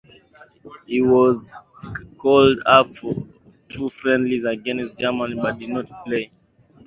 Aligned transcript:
He 0.87 0.99
was 1.03 1.51
called 2.17 2.57
up 2.65 2.87
for 2.95 3.13
two 3.69 3.87
friendlies 3.89 4.45
against 4.45 4.97
Germany, 4.97 5.35
but 5.39 5.59
did 5.59 5.69
not 5.69 6.05
play. 6.07 6.31